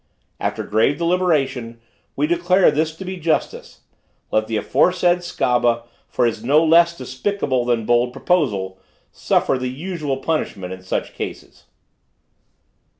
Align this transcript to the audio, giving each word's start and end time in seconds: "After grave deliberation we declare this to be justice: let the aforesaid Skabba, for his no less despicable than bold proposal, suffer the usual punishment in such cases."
"After 0.39 0.63
grave 0.63 0.97
deliberation 0.97 1.79
we 2.15 2.25
declare 2.25 2.71
this 2.71 2.95
to 2.95 3.05
be 3.05 3.17
justice: 3.17 3.81
let 4.31 4.47
the 4.47 4.57
aforesaid 4.57 5.19
Skabba, 5.23 5.83
for 6.07 6.25
his 6.25 6.43
no 6.43 6.65
less 6.65 6.97
despicable 6.97 7.65
than 7.65 7.85
bold 7.85 8.11
proposal, 8.11 8.79
suffer 9.11 9.59
the 9.59 9.69
usual 9.69 10.17
punishment 10.17 10.73
in 10.73 10.81
such 10.81 11.13
cases." 11.13 11.65